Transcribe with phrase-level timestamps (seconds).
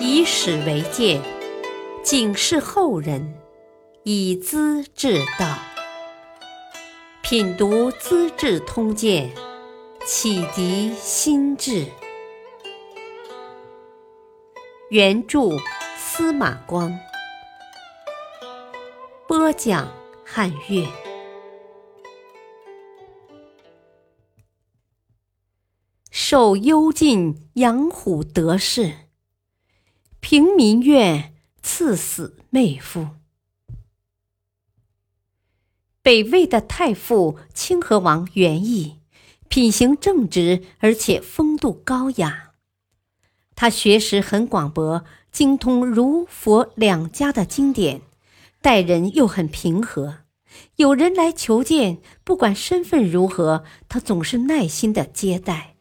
[0.00, 1.20] 以史为鉴，
[2.04, 3.34] 警示后人，
[4.04, 5.58] 以资治道。
[7.20, 9.28] 品读《资治通鉴》，
[10.06, 11.84] 启迪心智。
[14.90, 15.40] 原著
[15.96, 16.96] 司马光，
[19.26, 19.92] 播讲
[20.24, 20.86] 汉乐。
[26.10, 28.92] 受幽禁养虎得势，
[30.20, 33.08] 平民怨赐死妹夫。
[36.02, 38.98] 北魏的太傅清河王元义，
[39.48, 42.52] 品行正直，而且风度高雅。
[43.54, 48.02] 他学识很广博，精通儒佛两家的经典，
[48.60, 50.18] 待人又很平和。
[50.76, 55.76] 有人来求见，不管身份如何，他总是耐心的接待，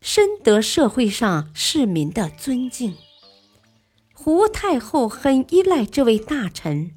[0.00, 2.96] 深得社会上市民的尊敬。
[4.18, 6.92] 胡太后很依赖这位大臣。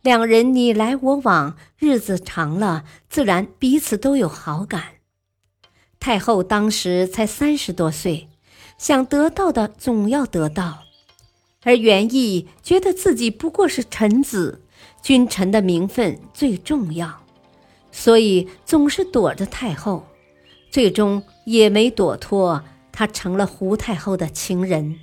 [0.00, 4.82] 两人你来我往，日子长了，自然彼此都有好感。
[6.00, 8.30] 太后当时才三十多岁，
[8.78, 10.80] 想得到的总要得到，
[11.62, 14.62] 而元义觉得自己不过是臣子，
[15.02, 17.22] 君臣的名分最重要，
[17.92, 20.06] 所以总是躲着太后，
[20.70, 24.98] 最终也没躲脱，他成了胡太后的情人。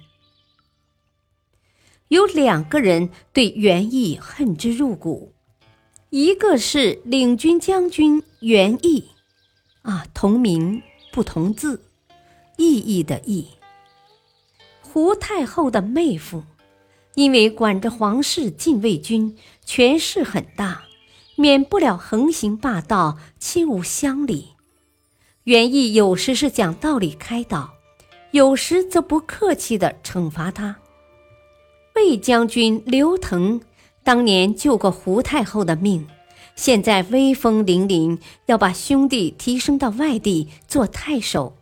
[2.11, 5.31] 有两个人对袁毅恨之入骨，
[6.09, 9.05] 一个是领军将军袁毅，
[9.83, 11.85] 啊，同名不同字，
[12.57, 13.47] 意义的义。
[14.81, 16.43] 胡太后的妹夫，
[17.15, 20.83] 因为管着皇室禁卫军，权势很大，
[21.37, 24.49] 免不了横行霸道、欺侮乡里。
[25.45, 27.75] 袁毅有时是讲道理开导，
[28.31, 30.80] 有时则不客气地惩罚他。
[31.95, 33.61] 魏将军刘腾
[34.03, 36.07] 当年救过胡太后的命，
[36.55, 41.57] 现在威风凛凛，要把兄弟提升到外地做太守。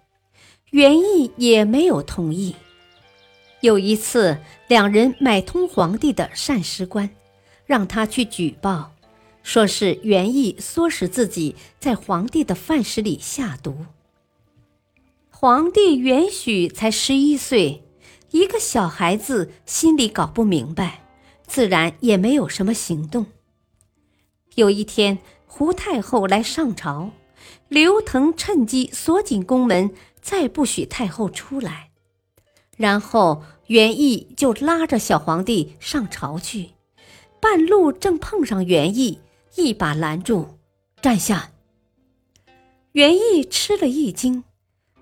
[0.72, 2.56] 袁毅也没有同意。
[3.62, 4.38] 有一次，
[4.68, 7.10] 两人买通皇帝的膳食官，
[7.66, 8.92] 让他去举报，
[9.44, 13.86] 说是袁毅唆使自己在皇帝的饭食里下毒。
[15.30, 17.84] 皇帝元许才十一岁。
[18.32, 21.04] 一个小孩子心里搞不明白，
[21.48, 23.26] 自然也没有什么行动。
[24.56, 27.12] 有一天，胡太后来上朝，
[27.68, 29.92] 刘腾趁机锁紧宫门，
[30.22, 31.90] 再不许太后出来。
[32.78, 36.70] 然后元义就拉着小皇帝上朝去，
[37.42, 39.20] 半路正碰上元义，
[39.56, 40.60] 一把拦住
[41.02, 41.52] ：“站下！”
[42.94, 44.44] 元义吃了一惊：“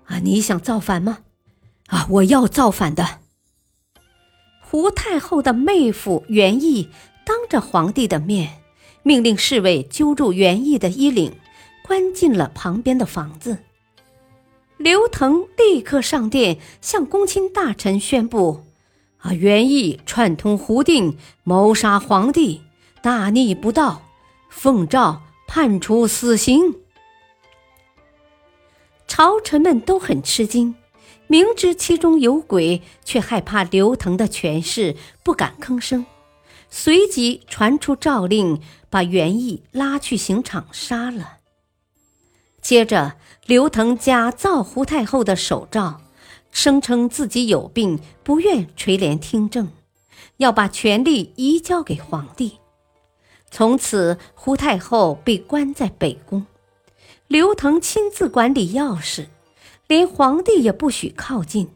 [0.06, 1.18] 啊，你想造反吗？”
[1.88, 2.06] 啊！
[2.08, 3.18] 我要造反的。
[4.60, 6.90] 胡太后的妹夫袁义
[7.24, 8.60] 当着皇帝的面，
[9.02, 11.34] 命令侍卫揪住袁义的衣领，
[11.86, 13.58] 关进了旁边的房子。
[14.76, 18.64] 刘腾立刻上殿向公卿大臣宣布
[19.18, 22.62] ：“啊，袁毅串通胡定，谋杀皇帝，
[23.02, 24.02] 大逆不道，
[24.50, 26.76] 奉诏判处死刑。”
[29.08, 30.74] 朝臣们都很吃惊。
[31.28, 36.04] 明知其中有鬼，却害怕刘腾的权势，不敢吭声。
[36.70, 41.38] 随即传出诏令，把袁毅拉去刑场杀了。
[42.60, 43.16] 接着，
[43.46, 46.00] 刘腾假造胡太后的手诏，
[46.50, 49.70] 声称自己有病，不愿垂帘听政，
[50.38, 52.58] 要把权力移交给皇帝。
[53.50, 56.46] 从此，胡太后被关在北宫，
[57.26, 59.26] 刘腾亲自管理钥匙。
[59.88, 61.70] 连皇帝也不许靠近，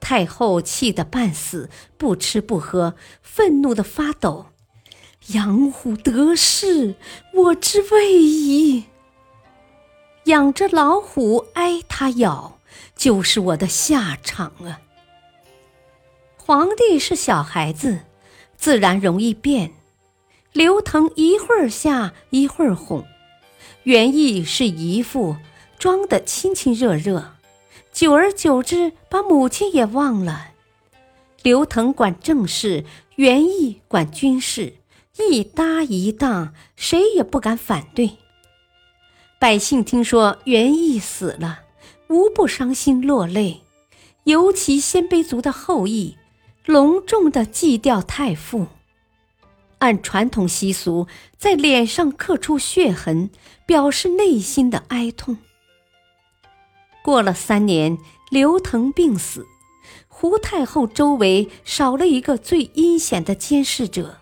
[0.00, 4.46] 太后气得半死，不吃不喝，愤怒的发抖。
[5.28, 6.94] 养虎得势，
[7.34, 8.84] 我之谓矣。
[10.24, 12.58] 养着老虎挨它咬，
[12.96, 14.80] 就是我的下场啊！
[16.38, 18.00] 皇帝是小孩子，
[18.56, 19.72] 自然容易变。
[20.52, 23.04] 刘腾一会儿吓，一会儿哄，
[23.82, 25.36] 原意是姨父。
[25.78, 27.34] 装得亲亲热热，
[27.92, 30.52] 久而久之，把母亲也忘了。
[31.42, 32.84] 刘腾管政事，
[33.16, 34.74] 袁毅管军事，
[35.30, 38.16] 一搭一档，谁也不敢反对。
[39.38, 41.60] 百姓听说袁毅死了，
[42.08, 43.60] 无不伤心落泪，
[44.24, 46.16] 尤其鲜卑族的后裔，
[46.64, 48.66] 隆重的祭吊太傅。
[49.78, 51.06] 按传统习俗，
[51.36, 53.28] 在脸上刻出血痕，
[53.66, 55.36] 表示内心的哀痛。
[57.06, 57.98] 过了三年，
[58.30, 59.46] 刘腾病死，
[60.08, 64.16] 胡太后周围少了一个最阴险的监视者，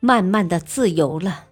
[0.00, 1.44] 慢慢的自由了。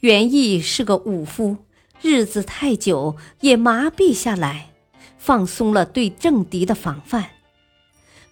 [0.00, 1.56] 袁毅是个武夫，
[2.02, 4.74] 日子太久也麻痹下来，
[5.16, 7.30] 放松了对政敌的防范。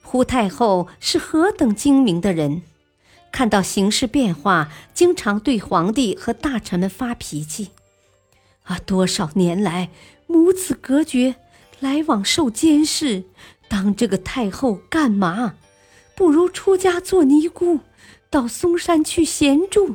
[0.02, 2.60] 胡太后是何等精明的人，
[3.32, 7.70] 看到形势变化，经常对皇帝和大臣们发脾气。
[8.64, 9.90] 啊，多少年来
[10.34, 11.36] 母子隔绝，
[11.78, 13.22] 来往受监视。
[13.68, 15.54] 当这个太后干嘛？
[16.16, 17.78] 不如出家做尼姑，
[18.30, 19.94] 到嵩山去闲住。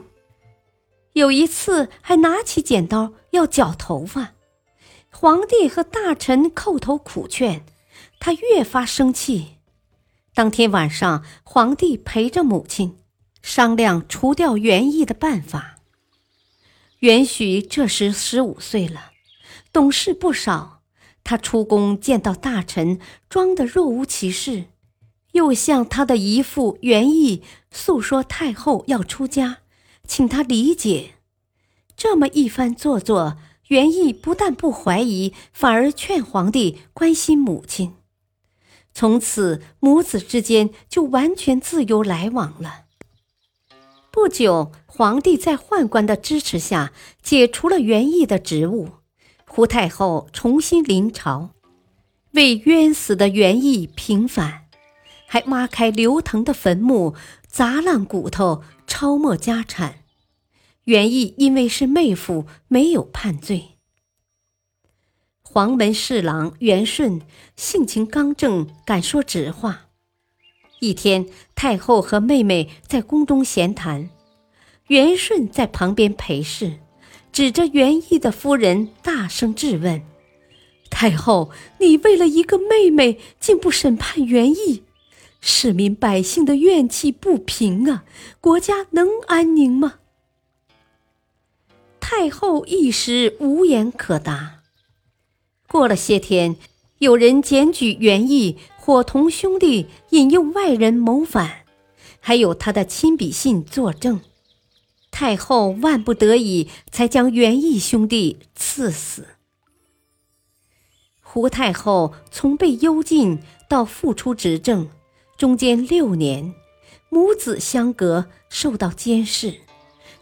[1.12, 4.32] 有一次还拿起剪刀要绞头发，
[5.12, 7.66] 皇帝和大臣叩头苦劝，
[8.22, 9.58] 他越发生气。
[10.34, 12.98] 当天晚上，皇帝陪着母亲
[13.42, 15.80] 商量除掉元义的办法。
[17.00, 19.09] 元许这时十五岁了，
[19.72, 20.82] 懂事不少。
[21.24, 23.00] 他出宫见到大臣，
[23.30, 24.66] 装得若无其事，
[25.34, 29.60] 又向他的姨父袁毅诉说太后要出家，
[30.08, 31.16] 请他理解。
[31.96, 33.38] 这么一番做作，
[33.68, 37.94] 袁毅不但不怀疑，反而劝皇帝关心母亲。
[38.94, 42.86] 从此，母子之间就完全自由来往了。
[44.10, 48.90] 不久，皇帝在宦官的支持下解除了袁毅的职务。
[49.52, 51.50] 胡太后重新临朝，
[52.32, 54.68] 为冤死的元义平反，
[55.28, 57.16] 还挖开刘腾的坟墓，
[57.48, 60.04] 砸烂骨头，抄没家产。
[60.84, 63.78] 元义因为是妹夫，没有判罪。
[65.42, 67.20] 黄门侍郎元顺
[67.56, 69.88] 性情刚正，敢说直话。
[70.80, 74.12] 一天，太后和妹妹在宫中闲谈，
[74.88, 76.80] 元顺在旁边陪侍。
[77.32, 80.02] 指着元义的夫人大声质问
[80.90, 84.84] ：“太后，你为了一个妹妹，竟不审判元义？
[85.40, 88.04] 市民百姓的怨气不平啊，
[88.42, 90.00] 国家能安宁吗？”
[92.02, 94.62] 太后一时无言可答。
[95.68, 96.58] 过了些天，
[96.98, 101.66] 有人检举元义伙同兄弟引诱外人谋反，
[102.20, 104.20] 还有他的亲笔信作证。
[105.20, 109.26] 太后万不得已，才将元义兄弟赐死。
[111.20, 114.88] 胡太后从被幽禁到复出执政，
[115.38, 116.54] 中间六年，
[117.10, 119.56] 母子相隔，受到监视，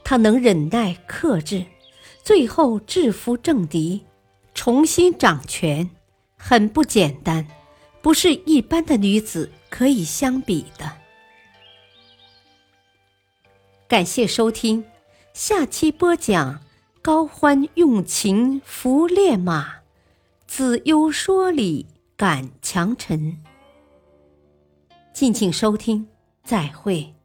[0.04, 1.66] 她能忍耐克制，
[2.24, 4.02] 最后制服政敌，
[4.56, 5.92] 重新掌权，
[6.36, 7.48] 很不简单，
[8.02, 10.92] 不是一般的女子可以相比的。
[13.88, 14.84] 感谢收听，
[15.34, 16.60] 下期播讲
[17.02, 19.76] 高欢用情拂烈马，
[20.46, 21.86] 子优说理
[22.18, 23.38] 感强臣。
[25.14, 26.06] 敬请收听，
[26.44, 27.17] 再会。